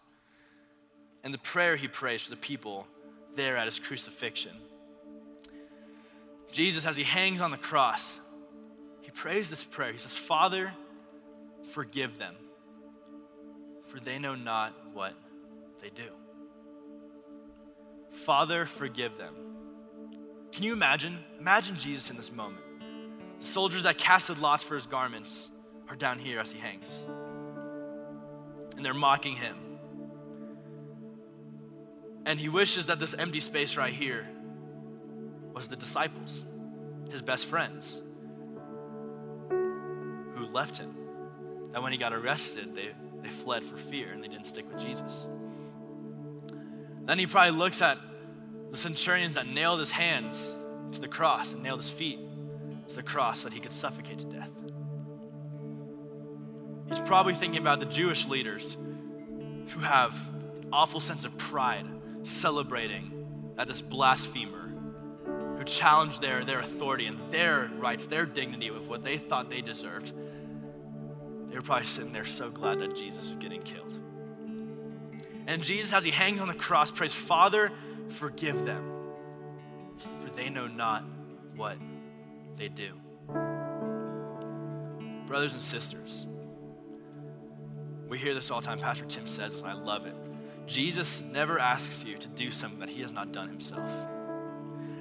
[1.24, 2.86] and the prayer he prays for the people
[3.34, 4.52] there at his crucifixion.
[6.54, 8.20] Jesus, as he hangs on the cross,
[9.02, 9.92] he prays this prayer.
[9.92, 10.72] He says, Father,
[11.72, 12.36] forgive them,
[13.88, 15.16] for they know not what
[15.82, 16.10] they do.
[18.24, 19.34] Father, forgive them.
[20.52, 21.18] Can you imagine?
[21.40, 22.62] Imagine Jesus in this moment.
[23.40, 25.50] soldiers that casted lots for his garments
[25.90, 27.06] are down here as he hangs.
[28.78, 29.58] And they're mocking him.
[32.26, 34.28] And he wishes that this empty space right here
[35.54, 36.46] was the disciples,
[37.10, 38.02] his best friends,
[39.50, 40.96] who left him.
[41.72, 42.90] That when he got arrested, they,
[43.22, 45.28] they fled for fear and they didn't stick with Jesus.
[47.06, 47.98] Then he probably looks at
[48.72, 50.56] the centurions that nailed his hands
[50.94, 52.20] to the cross and nailed his feet
[52.88, 54.52] to the cross so that he could suffocate to death.
[56.88, 58.78] He's probably thinking about the Jewish leaders
[59.70, 60.14] who have
[60.62, 61.86] an awful sense of pride
[62.24, 64.63] celebrating that this blasphemer
[65.64, 69.62] who challenged their, their authority and their rights, their dignity with what they thought they
[69.62, 70.12] deserved,
[71.50, 74.00] they were probably sitting there so glad that Jesus was getting killed.
[75.48, 77.72] And Jesus, as he hangs on the cross, prays, Father,
[78.10, 78.84] forgive them,
[80.22, 81.06] for they know not
[81.56, 81.78] what
[82.58, 82.94] they do.
[85.28, 86.26] Brothers and sisters,
[88.10, 88.80] we hear this all the time.
[88.80, 90.16] Pastor Tim says this, I love it.
[90.68, 93.90] Jesus never asks you to do something that he has not done himself.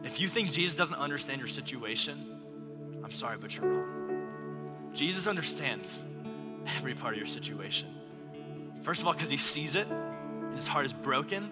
[0.04, 2.40] If you think Jesus doesn't understand your situation,
[3.04, 4.90] I'm sorry, but you're wrong.
[4.94, 5.98] Jesus understands
[6.76, 7.88] every part of your situation.
[8.82, 11.50] First of all, because he sees it, and his heart is broken,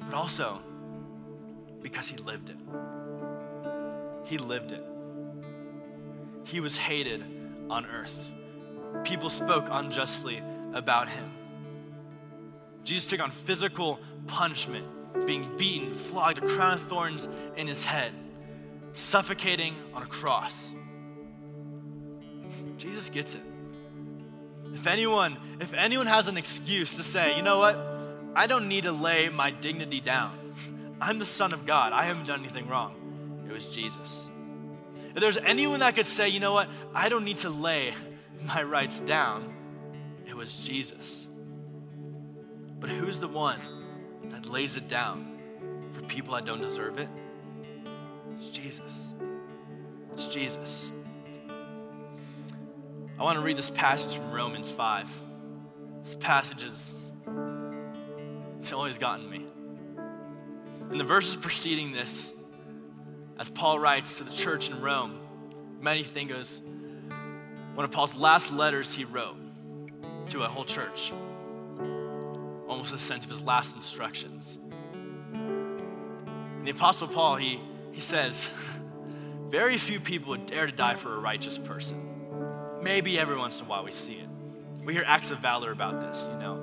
[0.00, 0.60] but also
[1.82, 2.56] because he lived it.
[4.24, 4.82] He lived it.
[6.44, 7.24] He was hated
[7.68, 8.18] on earth.
[9.04, 10.40] People spoke unjustly
[10.72, 11.30] about him.
[12.82, 14.86] Jesus took on physical punishment,
[15.24, 18.12] being beaten, flogged, a crown of thorns in his head,
[18.94, 20.72] suffocating on a cross.
[22.76, 23.42] Jesus gets it.
[24.74, 27.78] If anyone, if anyone has an excuse to say, you know what,
[28.34, 30.38] I don't need to lay my dignity down.
[31.00, 31.92] I'm the Son of God.
[31.92, 33.44] I haven't done anything wrong.
[33.48, 34.28] It was Jesus.
[35.14, 37.94] If there's anyone that could say, you know what, I don't need to lay
[38.44, 39.54] my rights down,
[40.28, 41.26] it was Jesus.
[42.78, 43.58] But who's the one
[44.36, 45.38] that lays it down
[45.92, 47.08] for people that don't deserve it?
[48.36, 49.14] It's Jesus.
[50.12, 50.92] It's Jesus.
[53.18, 55.10] I want to read this passage from Romans 5.
[56.04, 56.94] This passage is,
[58.58, 59.46] it's always gotten me.
[60.90, 62.32] In the verses preceding this,
[63.38, 65.18] as Paul writes to the church in Rome,
[65.80, 66.60] many think it was
[67.74, 69.36] one of Paul's last letters he wrote
[70.28, 71.12] to a whole church,
[72.76, 74.58] almost a sense of his last instructions.
[75.32, 77.58] And the Apostle Paul, he,
[77.92, 78.50] he says,
[79.48, 82.02] Very few people would dare to die for a righteous person.
[82.82, 84.28] Maybe every once in a while we see it.
[84.84, 86.62] We hear acts of valor about this, you know,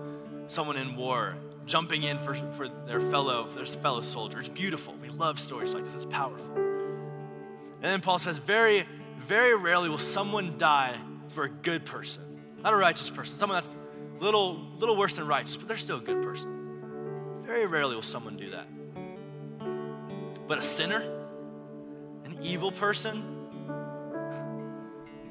[0.50, 4.40] someone in war jumping in for, for their fellow their fellow soldier.
[4.40, 4.94] It's beautiful.
[5.02, 5.96] We love stories like this.
[5.96, 6.56] It's powerful.
[6.56, 8.86] And then Paul says, very,
[9.26, 10.96] very rarely will someone die
[11.30, 12.22] for a good person,
[12.62, 13.76] not a righteous person, someone that's
[14.20, 17.42] little, little worse than righteous, but they're still a good person.
[17.42, 18.68] Very rarely will someone do that.
[20.48, 21.02] But a sinner,
[22.26, 23.48] an evil person,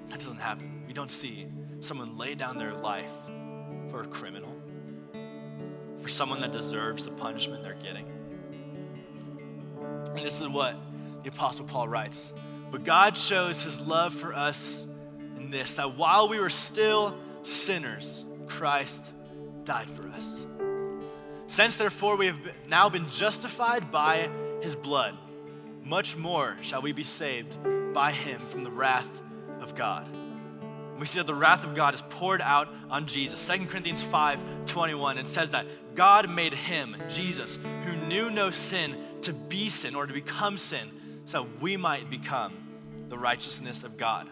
[0.08, 0.84] that doesn't happen.
[0.86, 1.46] We don't see
[1.80, 3.10] someone lay down their life
[3.90, 4.54] for a criminal,
[6.00, 8.06] for someone that deserves the punishment they're getting.
[10.14, 10.78] And this is what
[11.22, 12.32] the Apostle Paul writes.
[12.70, 14.86] But God shows his love for us
[15.36, 19.12] in this that while we were still sinners, Christ
[19.64, 20.46] died for us.
[21.46, 25.16] Since therefore we have now been justified by his blood,
[25.84, 27.58] much more shall we be saved
[27.92, 29.20] by him from the wrath
[29.60, 30.08] of God.
[30.98, 33.44] We see that the wrath of God is poured out on Jesus.
[33.46, 38.96] 2 Corinthians 5 21, it says that God made him, Jesus, who knew no sin,
[39.22, 40.90] to be sin or to become sin,
[41.26, 42.54] so that we might become
[43.08, 44.28] the righteousness of God.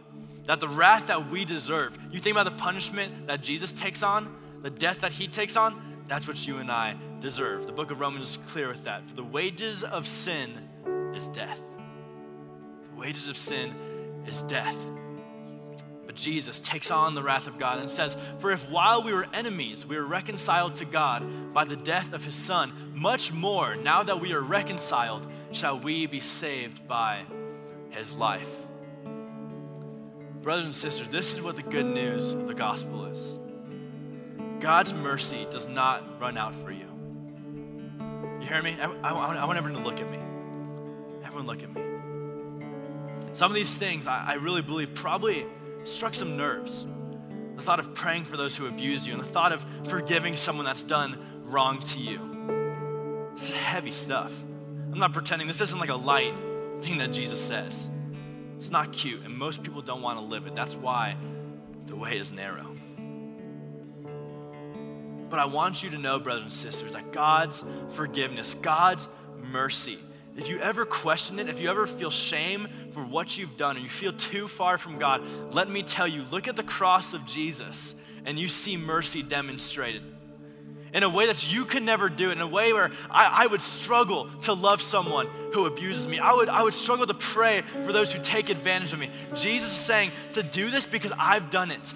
[0.46, 4.34] That the wrath that we deserve, you think about the punishment that Jesus takes on,
[4.62, 7.66] the death that he takes on, that's what you and I deserve.
[7.66, 9.06] The book of Romans is clear with that.
[9.06, 10.50] For the wages of sin
[11.14, 11.60] is death.
[12.90, 13.74] The wages of sin
[14.26, 14.76] is death.
[16.10, 19.28] But Jesus takes on the wrath of God and says, For if while we were
[19.32, 24.02] enemies, we were reconciled to God by the death of his Son, much more, now
[24.02, 27.22] that we are reconciled, shall we be saved by
[27.90, 28.48] his life.
[30.42, 33.38] Brothers and sisters, this is what the good news of the gospel is
[34.58, 36.86] God's mercy does not run out for you.
[38.40, 38.76] You hear me?
[38.80, 40.18] I, I, I want everyone to look at me.
[41.24, 41.82] Everyone, look at me.
[43.32, 45.46] Some of these things I, I really believe probably
[45.84, 46.86] struck some nerves.
[47.56, 50.64] The thought of praying for those who abuse you and the thought of forgiving someone
[50.64, 53.30] that's done wrong to you.
[53.32, 54.32] It's heavy stuff.
[54.92, 56.34] I'm not pretending this isn't like a light
[56.82, 57.88] thing that Jesus says.
[58.60, 60.54] It's not cute, and most people don't want to live it.
[60.54, 61.16] That's why
[61.86, 62.66] the way is narrow.
[65.30, 69.08] But I want you to know, brothers and sisters, that God's forgiveness, God's
[69.50, 69.98] mercy,
[70.36, 73.80] if you ever question it, if you ever feel shame for what you've done, or
[73.80, 75.22] you feel too far from God,
[75.54, 77.94] let me tell you look at the cross of Jesus
[78.26, 80.02] and you see mercy demonstrated
[80.92, 83.62] in a way that you can never do, in a way where I, I, would
[83.62, 86.18] struggle to love someone who abuses me.
[86.18, 89.10] I would, I would struggle to pray for those who take advantage of me.
[89.34, 91.94] Jesus is saying to do this because I've done it.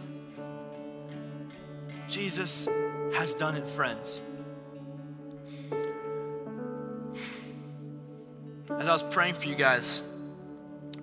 [2.08, 2.68] Jesus
[3.14, 4.20] has done it, friends.
[8.70, 10.02] As I was praying for you guys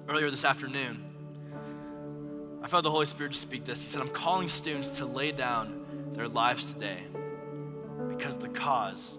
[0.08, 1.04] earlier this afternoon,
[2.64, 3.84] I felt the Holy Spirit speak this.
[3.84, 7.00] He said, I'm calling students to lay down their lives today
[8.22, 9.18] because the cause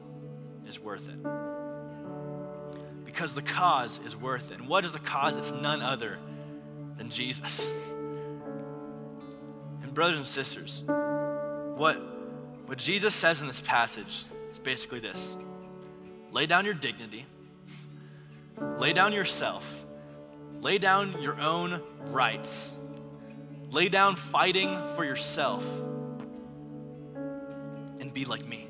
[0.65, 1.19] is worth it.
[3.05, 4.61] Because the cause is worth it.
[4.61, 5.37] And what is the cause?
[5.37, 6.19] It's none other
[6.97, 7.69] than Jesus.
[9.83, 11.97] And, brothers and sisters, what,
[12.67, 14.23] what Jesus says in this passage
[14.53, 15.37] is basically this
[16.31, 17.27] lay down your dignity
[18.79, 19.85] Lay down yourself,
[20.61, 22.77] lay down your own rights,
[23.73, 25.65] Lay down fighting for yourself
[27.99, 28.69] and be like me.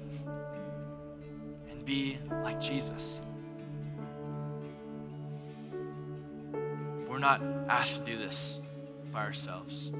[1.85, 3.21] Be like Jesus.
[7.09, 8.59] We're not asked to do this
[9.13, 9.93] by ourselves.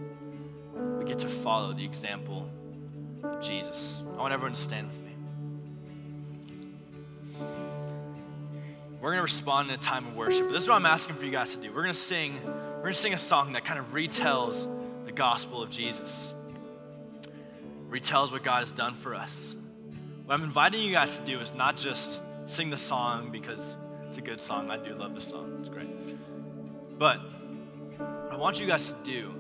[0.99, 2.49] We get to follow the example
[3.23, 4.03] of Jesus.
[4.15, 5.13] I want everyone to stand with me.
[9.01, 10.49] We're going to respond in a time of worship.
[10.51, 11.69] This is what I'm asking for you guys to do.
[11.69, 14.69] We're going to sing, we're going to sing a song that kind of retells
[15.05, 16.33] the gospel of Jesus.
[17.91, 19.57] Retells what God has done for us.
[20.33, 23.77] What I'm inviting you guys to do is not just sing the song because
[24.07, 24.71] it's a good song.
[24.71, 25.59] I do love the song.
[25.61, 25.91] It's great.
[26.99, 27.19] But
[27.99, 29.35] what I want you guys to do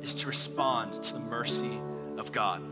[0.00, 1.80] is to respond to the mercy
[2.18, 2.62] of God.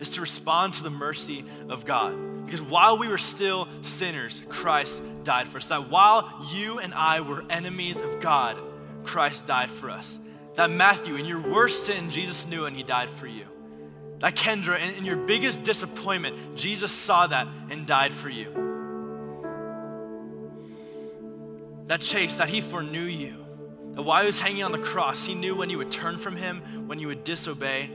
[0.00, 2.46] Is to respond to the mercy of God.
[2.46, 5.66] Because while we were still sinners, Christ died for us.
[5.66, 8.58] That while you and I were enemies of God,
[9.04, 10.18] Christ died for us.
[10.54, 13.44] That Matthew, in your worst sin, Jesus knew and he died for you.
[14.20, 18.64] That Kendra, in, in your biggest disappointment, Jesus saw that and died for you.
[21.86, 23.44] That Chase, that he foreknew you.
[23.92, 26.36] That while he was hanging on the cross, he knew when you would turn from
[26.36, 27.90] him, when you would disobey,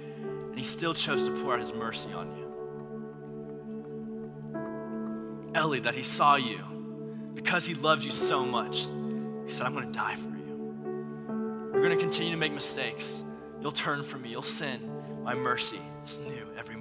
[0.50, 2.42] and he still chose to pour out his mercy on you.
[5.54, 6.60] Ellie, that he saw you
[7.34, 8.86] because he loves you so much.
[9.46, 11.72] He said, I'm going to die for you.
[11.74, 13.24] You're going to continue to make mistakes.
[13.60, 14.90] You'll turn from me, you'll sin.
[15.24, 16.81] My mercy is new every.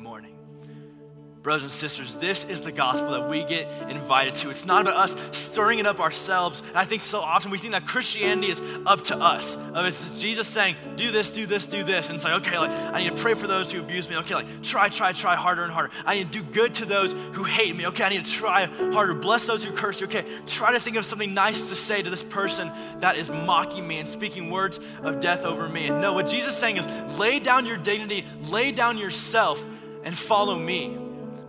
[1.43, 4.51] Brothers and sisters, this is the gospel that we get invited to.
[4.51, 6.61] It's not about us stirring it up ourselves.
[6.61, 9.57] And I think so often we think that Christianity is up to us.
[9.75, 12.11] It's Jesus saying, do this, do this, do this.
[12.11, 14.17] And it's like, okay, like, I need to pray for those who abuse me.
[14.17, 15.91] Okay, like, try, try, try harder and harder.
[16.05, 17.87] I need to do good to those who hate me.
[17.87, 19.15] Okay, I need to try harder.
[19.15, 20.09] Bless those who curse you.
[20.09, 23.89] Okay, try to think of something nice to say to this person that is mocking
[23.89, 25.87] me and speaking words of death over me.
[25.87, 26.87] And no, what Jesus is saying is,
[27.19, 29.65] lay down your dignity, lay down yourself,
[30.05, 30.99] and follow me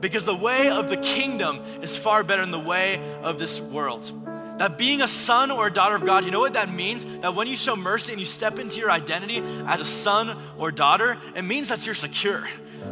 [0.01, 4.11] because the way of the kingdom is far better than the way of this world.
[4.57, 7.05] That being a son or a daughter of God, you know what that means?
[7.21, 10.71] That when you show mercy and you step into your identity as a son or
[10.71, 12.47] daughter, it means that you're secure.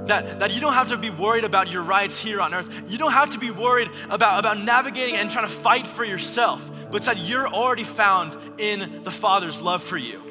[0.06, 2.90] That, that you don't have to be worried about your rights here on earth.
[2.90, 6.72] You don't have to be worried about, about navigating and trying to fight for yourself,
[6.92, 10.24] but that you're already found in the Father's love for you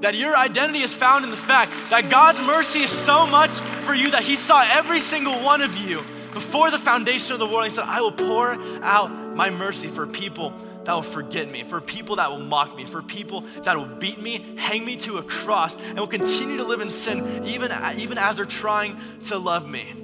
[0.00, 3.52] that your identity is found in the fact that God's mercy is so much
[3.86, 6.04] for you that He saw every single one of you
[6.34, 10.06] before the foundation of the world, he said, I will pour out my mercy for
[10.06, 10.52] people
[10.84, 14.20] that will forget me, for people that will mock me, for people that will beat
[14.20, 18.18] me, hang me to a cross, and will continue to live in sin even, even
[18.18, 19.94] as they're trying to love me.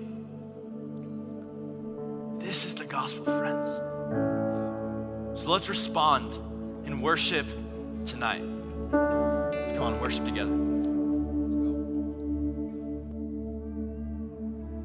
[2.38, 3.68] This is the gospel, friends.
[5.40, 6.38] So let's respond
[6.86, 7.46] in worship
[8.06, 8.42] tonight.
[8.90, 10.69] Let's come on, worship together.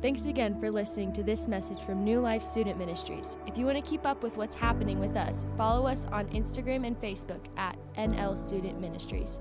[0.01, 3.37] Thanks again for listening to this message from New Life Student Ministries.
[3.47, 6.85] If you want to keep up with what's happening with us, follow us on Instagram
[6.85, 9.39] and Facebook at NL Student Ministries.